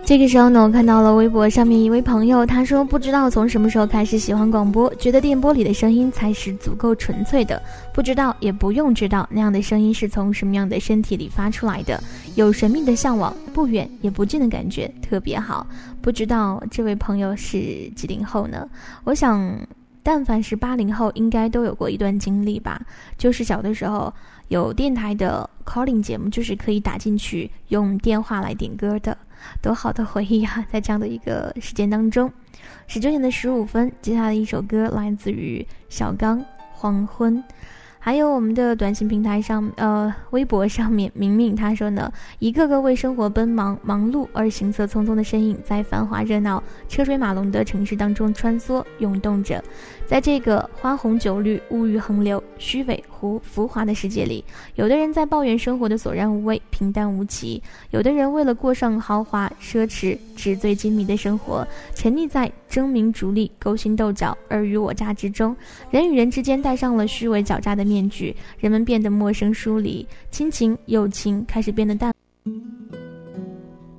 [0.09, 7.63] 这个时候呢，我看到了微博上面一位朋友，他说不知道从什么时候开始喜欢广播，觉得电波里的声音才是足够纯粹的。
[7.93, 12.03] 不知道也不用知道那样的声音是从什么样的身体里发出来的，
[12.37, 15.67] 有神秘的向往，不远也不近的感觉，特别好。
[16.01, 18.67] 不知道这位朋友是几零后呢？
[19.05, 19.61] 我想。
[20.01, 22.81] 但凡是八零后，应该都有过一段经历吧，
[23.19, 24.11] 就是小的时候
[24.47, 29.15] 有电台的 calling 节目，就是可以打进去用电话来点歌的，
[29.61, 30.67] 多好的回忆啊！
[30.71, 32.33] 在这样的一个时间当中，
[32.87, 36.41] 十九点的十五分，接下来一首歌来自于小刚
[36.73, 37.37] 《黄昏》。
[37.99, 49.63] 还有我们的短信平台上，呃，微博上面，明明他说呢，一个个为生活奔忙忙碌而行色匆匆的身影，在繁华热闹、车水马龙的城市当中穿梭涌动着。
[50.07, 54.43] 在这个花红酒绿、物欲横流、虚伪浮浮华的世界里，
[54.75, 65.55] 有的人在抱怨生活的索然无味、平淡无奇；有的人为了过上豪华奢侈、纸醉金迷的生活，沉溺在争名逐利、勾心斗角、尔虞我诈之中。
[65.91, 72.13] 人与人之间戴上了虚伪狡诈的面具，人们变得陌生疏离，亲情友情开始变得淡。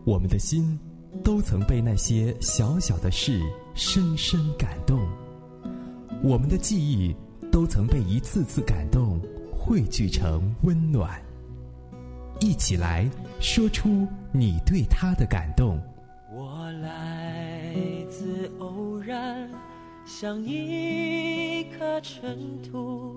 [0.06, 0.80] 我们的心，
[1.24, 3.42] 都曾被那些小小的事
[3.74, 5.00] 深深感动。
[6.22, 7.16] 我们的记忆
[7.52, 9.20] 都曾被一次次感动
[9.52, 11.20] 汇聚成温暖，
[12.40, 13.10] 一起来
[13.40, 15.80] 说出你对他的感动。
[16.32, 17.74] 我来
[18.10, 19.50] 自偶然，
[20.06, 23.16] 像一颗尘土，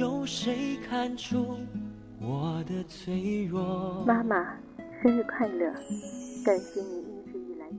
[0.00, 1.58] 有谁看出
[2.18, 4.02] 我的脆弱？
[4.06, 4.56] 妈妈，
[5.02, 5.70] 生日快乐！
[6.42, 7.76] 感谢你一直以来的。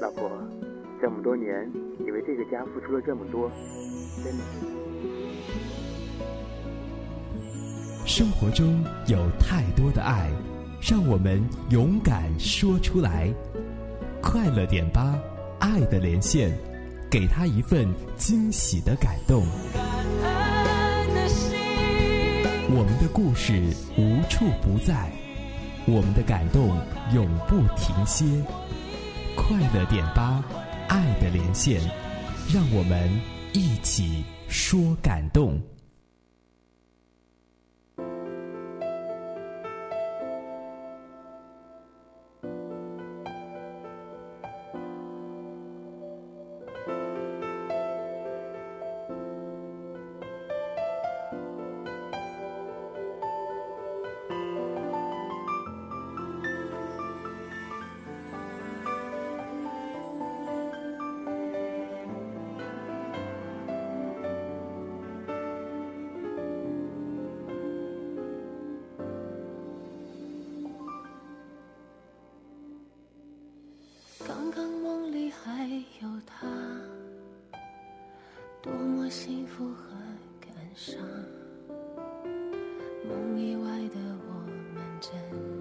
[0.00, 0.30] 老婆，
[1.02, 3.50] 这么多年，你为这个家付出了这么多，
[4.24, 4.42] 真的。
[8.06, 10.30] 生活中有太多的爱，
[10.80, 13.30] 让我们勇敢说出来。
[14.22, 15.14] 快乐点吧，
[15.60, 16.56] 爱的连线，
[17.10, 19.46] 给他一份惊喜的感动。
[22.70, 25.10] 我们的故事无处不在，
[25.86, 26.78] 我们的感动
[27.14, 28.24] 永不停歇。
[29.34, 30.44] 快乐点吧，
[30.88, 31.80] 爱的连线，
[32.52, 33.10] 让我们
[33.54, 35.58] 一起说感动。
[78.68, 79.96] 多么幸福和
[80.38, 81.00] 感伤。
[83.08, 83.98] 梦以外的
[84.28, 84.44] 我
[84.74, 85.57] 们真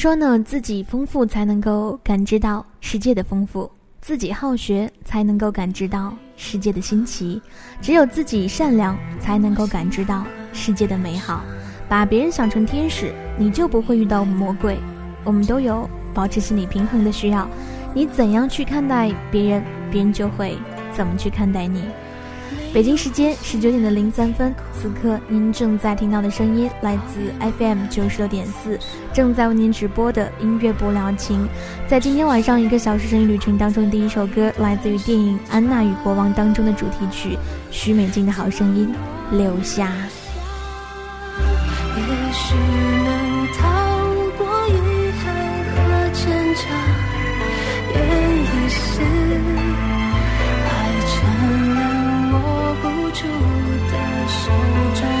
[0.00, 3.70] 说呢，自己丰富才能够感知到世界的丰富；
[4.00, 7.38] 自己好学才能够感知到世界的新奇；
[7.82, 10.24] 只有自己善良，才能够感知到
[10.54, 11.42] 世界的美好。
[11.86, 14.78] 把别人想成天使，你就不会遇到魔鬼。
[15.22, 17.46] 我们都有保持心理平衡的需要，
[17.92, 20.56] 你怎样去看待别人，别人就会
[20.94, 21.84] 怎么去看待你。
[22.72, 28.78] 北京时间十九点的零三分，此刻您正在听到的声音来自 FM 九十六点四，
[29.12, 31.48] 正在为您直播的音乐不了情，
[31.88, 37.36] 在今天晚上一个小时声音旅程当中，第一首歌来自于电影《安娜与国王》当中的主题曲，
[37.72, 38.94] 许美静的好声音，
[39.32, 39.92] 留下。
[41.96, 42.02] 也
[42.32, 43.66] 许能逃
[44.38, 45.34] 过遗憾
[45.74, 45.78] 和
[46.14, 46.62] 挣扎，
[47.96, 47.98] 愿
[48.38, 49.00] 意是。
[53.20, 54.50] 住的手
[54.98, 55.19] 中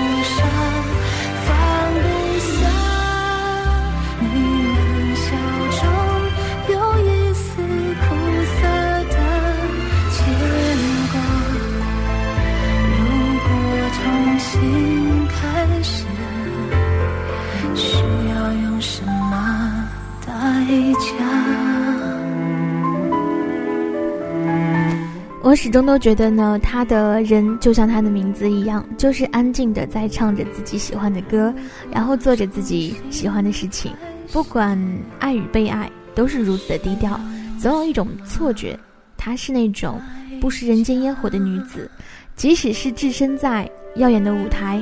[25.50, 31.52] 我始终都觉得呢，他的人就像他的名字一样，就是安静的在唱着自己喜欢的歌，
[31.90, 33.90] 然后做着自己喜欢的事情，
[34.30, 34.80] 不管
[35.18, 37.20] 爱与被爱，都是如此的低调。
[37.58, 38.78] 总有一种错觉，
[39.16, 40.00] 她是那种
[40.40, 41.90] 不食人间烟火的女子，
[42.36, 44.80] 即使是置身在耀眼的舞台，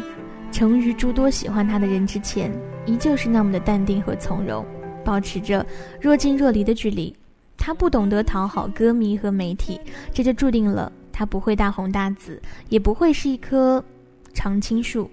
[0.53, 2.53] 成于诸多喜欢她的人之前，
[2.85, 4.63] 依旧是那么的淡定和从容，
[5.03, 5.65] 保持着
[5.99, 7.17] 若近若离的距离。
[7.59, 9.79] 他不懂得讨好歌迷和媒体，
[10.15, 12.41] 这就注定了他不会大红大紫，
[12.71, 13.85] 也不会是一棵
[14.33, 15.11] 常青树，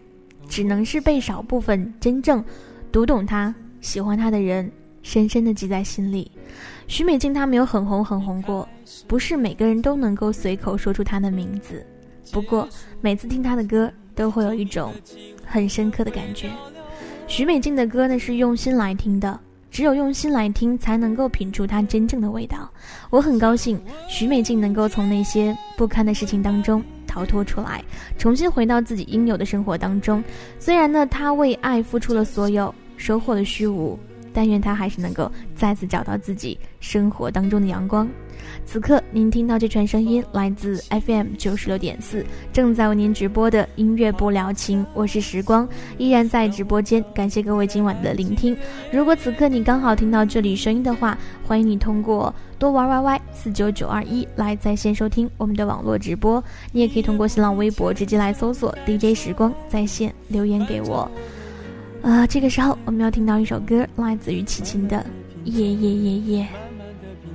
[0.48, 2.42] 只能是被少部分真正
[2.92, 4.72] 读懂他、喜欢他的人
[5.02, 6.32] 深深的记在心里。
[6.88, 8.68] 徐美静她没有很红很红过，
[9.08, 11.86] 不是每个人都能够随口说出她的名字。
[12.32, 12.70] 不过
[13.02, 14.94] 每次听她的歌，都会有一种
[15.44, 16.50] 很深刻的感觉。
[17.28, 19.40] 徐美静的歌呢，是用心来听的。
[19.76, 22.72] 只有用心来听，才能够品出它真正的味道。
[23.10, 27.84] 我很高兴，徐美静能够从那些不堪的事情当中逃脱出来，
[28.18, 30.24] 重新回到自己应有的生活当中。
[30.60, 34.00] 虽然呢，她为爱付出了所有，收获了虚无。
[34.32, 38.08] 但愿她还是能够再次找到自己生活当中的阳光。
[38.66, 45.68] 此刻，您听到这串声音来自 FM 九十六点四，正在为您直播的音乐不聊情，我是时光，
[45.98, 47.04] 依然在直播间。
[47.14, 48.58] 感谢各位今晚的聆听。
[48.92, 51.18] 如果此刻你刚好听到这里声音的话，
[51.48, 56.44] 欢迎你通过多玩 YY 四九九二一来在线收听我们的网络直播。
[56.72, 61.10] 你也可以通过新浪微博直接来搜索 DJ 时光在线留言给我。
[62.02, 64.98] 啊，这个时候我们要听到一首歌，来自于齐秦的
[65.52, 66.44] 《夜夜夜夜》。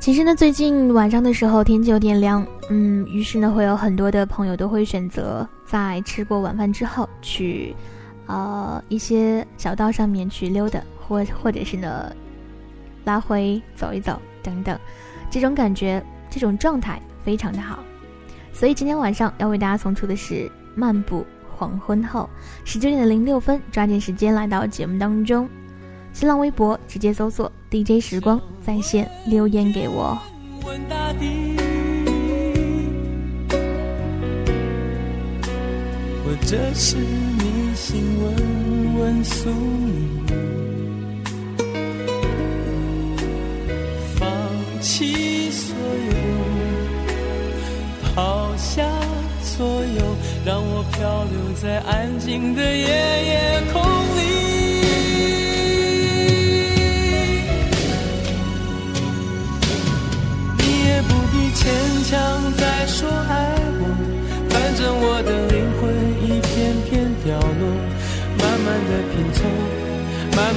[0.00, 7.76] 其实呢，最近晚上的时候天气有点凉，嗯，于是呢，会有很多的朋友都会选择在吃过晚饭之后去，
[8.24, 12.10] 呃，一些小道上面去溜达，或或者是呢，
[13.04, 14.78] 来回走一走等等，
[15.30, 17.78] 这种感觉，这种状态非常的好。
[18.54, 21.26] 所以今天晚上要为大家送出的是漫步
[21.58, 22.26] 黄昏后，
[22.64, 25.46] 十九点零六分，抓紧时间来到节目当中。
[26.12, 30.18] 新浪微博直接搜索 DJ 时光在线留言给我。
[30.66, 31.56] 问大地，
[36.22, 40.26] 或者是迷信问问宿命，
[44.16, 44.28] 放
[44.82, 45.74] 弃所
[46.10, 46.12] 有，
[48.14, 48.86] 抛下
[49.42, 51.32] 所有，让我漂流
[51.62, 54.49] 在安静的夜夜空里。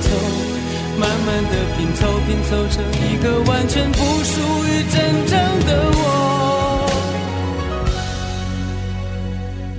[0.00, 0.08] 凑，
[0.98, 5.98] 慢慢的拼凑，拼凑成一个完全不属于真正的我。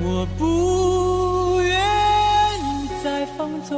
[0.03, 1.72] 我不愿
[2.59, 3.76] 意再放纵，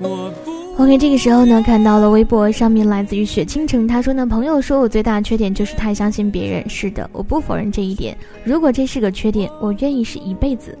[0.00, 0.50] 我不。
[0.82, 6.66] OK，这个时候呢，看到了微博上面来自于雪倾城，他说呢，朋友说我最大的缺点就是太相信别人。
[6.70, 8.16] 是的，我不否认这一点。
[8.44, 10.76] 如果这是个缺点，我愿意是一辈子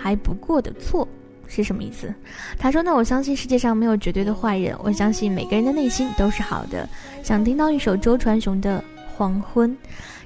[0.00, 1.06] 还不过的错，
[1.48, 2.14] 是什么意思？
[2.56, 6.88] 他说呢，我相信世界上没有绝对的坏人，我相信每个人的内心都是好的。
[7.22, 8.78] 想听到一首周传雄的
[9.16, 9.70] 《黄昏》。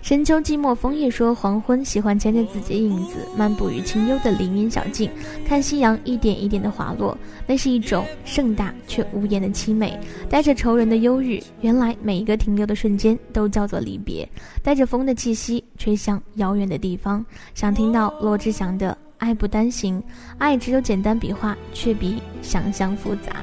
[0.03, 5.09] 深秋寂寞枫叶说黄昏，喜欢牵着自己的影子漫步于清幽的林荫小径，
[5.47, 7.17] 看夕阳一点一点的滑落，
[7.47, 9.97] 那是一种盛大却无言的凄美，
[10.29, 11.41] 带着愁人的忧郁。
[11.61, 14.29] 原来每一个停留的瞬间都叫做离别，
[14.61, 17.25] 带着风的气息吹向遥远的地方。
[17.55, 18.91] 想听到罗志祥的
[19.23, 20.01] 《爱不单行》，
[20.37, 23.37] 爱只有简单笔画，却比想象复杂。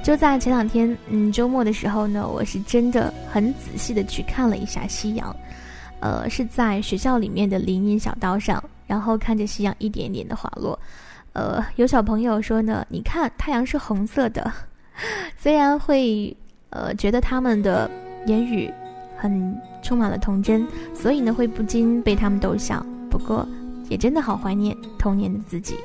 [0.00, 5.34] 就在前两天，嗯，周末的时候呢，我是真的很仔细的去看了一下夕阳，
[5.98, 10.78] 呃，是在学校里面的林荫小道上，然后看着夕阳一点点的滑落，
[11.32, 14.52] 呃，有小朋友说呢，你看太阳是红色的，
[15.36, 16.34] 虽然会
[16.70, 17.90] 呃觉得他们的
[18.26, 18.72] 言语
[19.16, 20.64] 很充满了童真，
[20.94, 23.44] 所以呢会不禁被他们逗笑，不过
[23.88, 25.76] 也真的好怀念童年的自己，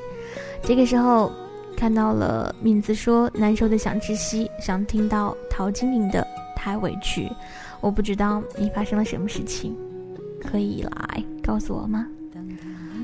[0.62, 1.30] 这个时候。
[1.74, 6.24] 看到了名字说难受的想窒息，想听到陶晶莹的
[6.54, 7.28] 太委屈，
[7.80, 9.74] 我不知道你发生了什么事情，
[10.40, 12.06] 可以来告诉我吗？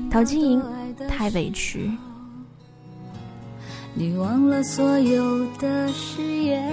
[0.09, 0.63] 陶晶莹
[1.09, 1.91] 太委屈。
[3.93, 6.71] 你忘了所有的誓言，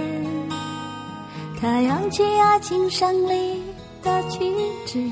[1.59, 3.61] 太阳起爱情胜利
[4.01, 4.53] 的旗
[4.85, 5.11] 帜，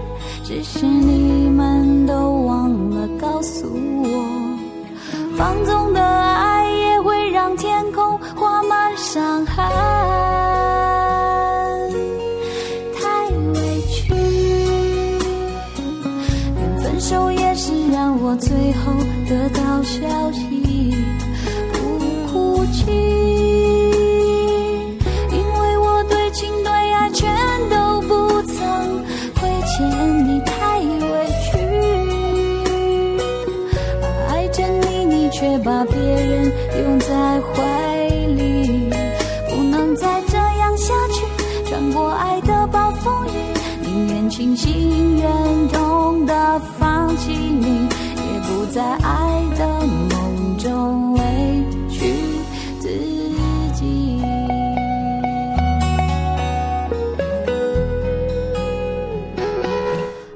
[0.51, 3.65] 只是你们都忘了告诉
[4.03, 4.27] 我。
[5.37, 9.65] 放纵的爱也会让天空画满伤痕，
[12.99, 14.13] 太委屈。
[16.57, 18.91] 连分手也是让我最后
[19.29, 20.93] 得到消息，
[21.71, 21.79] 不
[22.29, 23.20] 哭泣。
[35.63, 36.51] 把别人
[36.83, 38.89] 拥在怀里，
[39.49, 41.23] 不能再这样下去。
[41.69, 43.29] 穿过爱的暴风雨，
[43.81, 49.80] 宁愿清醒忍痛的放弃你，也不再爱的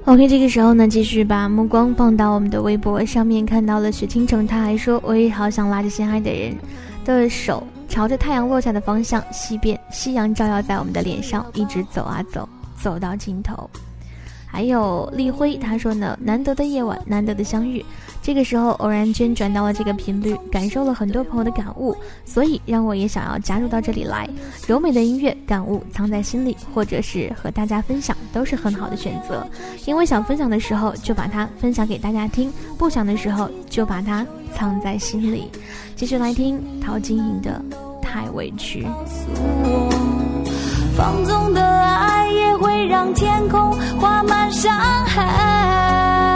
[0.05, 6.55] OK，这个时候呢，继续把目光放到我们的微博上面，看到了许倾城，他还说：“我也好想拉着心爱的人
[7.03, 12.47] 的手，朝着太阳落下的方向西边，夕阳照耀在我们的脸上，一直走啊走，
[12.79, 13.67] 走到尽头。”
[14.45, 17.83] 还有立辉，他说呢：“难得的夜晚，难得的相遇。”
[18.26, 21.95] 这个时候偶然间转到了这个频率，感受了很多朋友的感悟，
[22.26, 24.28] 所以让我也想要加入到这里来。
[24.65, 29.45] 柔美的音乐，感悟藏在心里，或者是和大家分享，都是很好的选择。
[29.86, 35.51] 因为想分享的时候就把它分享给大家听，不想的时候就把它藏在心里。
[35.95, 37.61] 继续来听陶晶莹的
[38.01, 38.84] 《太委屈》。
[40.97, 46.34] 放纵的爱也会让天空画满伤痕。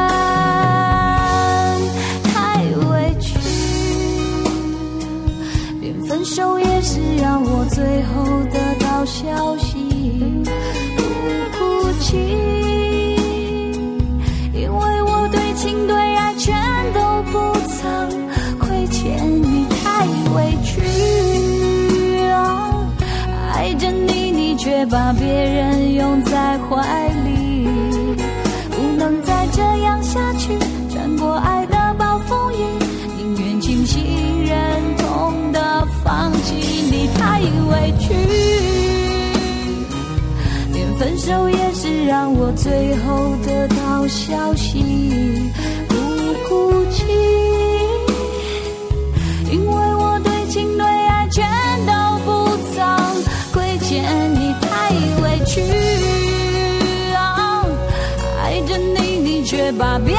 [6.09, 9.77] 分手也是让我最后得到消息，
[10.97, 11.03] 不
[11.55, 12.17] 哭泣，
[14.51, 16.51] 因为我对情对爱全
[16.95, 18.09] 都不曾
[18.57, 20.81] 亏欠你，太委屈
[22.31, 22.91] 啊。
[23.53, 27.67] 爱着你，你却把别人拥在怀里，
[28.71, 30.57] 不能再这样下去，
[36.09, 38.11] 放弃你太委屈，
[40.73, 44.81] 连分手也是让我最后得到消息，
[45.87, 45.93] 不
[46.47, 47.05] 哭泣，
[49.51, 51.45] 因为我对情对爱全
[51.85, 51.93] 都
[52.25, 52.81] 不曾
[53.53, 54.01] 亏欠
[54.33, 54.89] 你太
[55.21, 55.61] 委屈，
[58.41, 60.15] 爱着你你却把别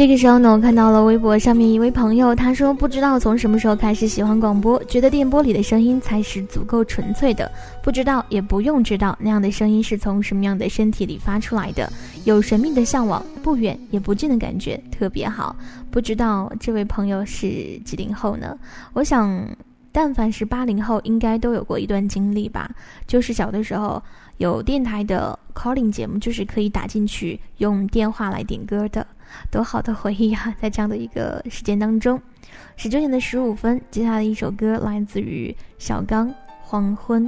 [0.00, 11.92] 这个时候呢，我看到了微博上面一位朋友，他说不知道从什么时候开始喜欢广播，觉得电波里的声音才是足够纯粹的，不知道也不用知道那样的声音是从什么样的身体里发出来的，
[12.24, 15.54] 有神秘的向往，不远也不近的感觉，特别好。
[15.90, 18.58] 不知道这位朋友是几零后呢？
[18.94, 19.46] 我想，
[19.92, 22.70] 但凡是八零后，应该都有过一段经历吧，
[23.06, 24.02] 就是小的时候
[24.38, 29.06] 有电台的 calling 节目，就是可以打进去用电话来点歌的，
[29.50, 30.54] 多好的回忆啊！
[30.60, 32.20] 在这样的一个时间当中，
[32.76, 36.28] 十九点的十五分，接下来一首歌来自于小刚
[36.62, 37.26] 《黄昏》。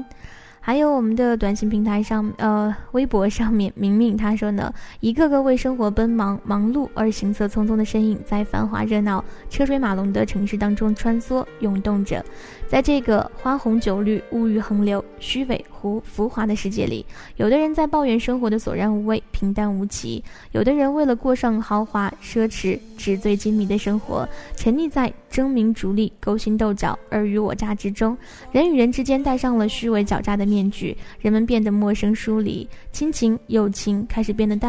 [0.64, 12.24] 还有我们的短信平台上，呃，微博上面，明明他说呢，一个个为生活奔忙忙碌而行色匆匆的身影，在繁华热闹、车水马龙的城市当中穿梭涌动着，
[12.72, 17.04] 在这个花红酒绿、物欲横流、虚伪浮浮华的世界里，
[17.36, 28.16] 有的人在抱怨生活的索然无味、平淡无奇，有的人为了过上豪华奢侈、纸醉金迷的生活，沉溺在争名逐利、勾心斗角、尔虞我诈之中，
[28.52, 30.46] 人与人之间戴上了虚伪狡诈的。
[30.46, 34.60] 面具，人们变得陌生疏离，亲情、友情开始变得淡。